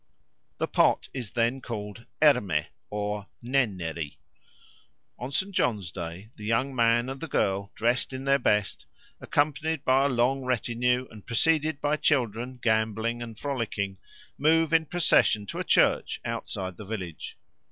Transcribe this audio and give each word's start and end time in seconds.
The 0.57 0.67
pot 0.67 1.09
is 1.13 1.29
then 1.29 1.61
called 1.61 2.07
Erme 2.23 2.65
or 2.89 3.27
Nenneri. 3.43 4.15
On 5.19 5.29
St. 5.31 5.51
John's 5.51 5.91
Day 5.91 6.29
the 6.37 6.43
young 6.43 6.75
man 6.75 7.07
and 7.07 7.21
the 7.21 7.27
girl, 7.27 7.71
dressed 7.75 8.11
in 8.11 8.23
their 8.23 8.39
best, 8.39 8.87
accompanied 9.19 9.85
by 9.85 10.05
a 10.05 10.09
long 10.09 10.43
retinue 10.43 11.05
and 11.11 11.23
preceded 11.27 11.79
by 11.81 11.97
children 11.97 12.57
gambolling 12.63 13.21
and 13.21 13.37
frolicking, 13.37 13.99
move 14.39 14.73
in 14.73 14.87
procession 14.87 15.45
to 15.45 15.59
a 15.59 15.63
church 15.63 16.19
outside 16.25 16.77
the 16.77 16.83
village. 16.85 17.37